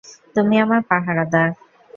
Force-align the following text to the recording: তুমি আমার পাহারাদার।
তুমি 0.35 0.55
আমার 0.59 0.81
পাহারাদার। 0.89 1.49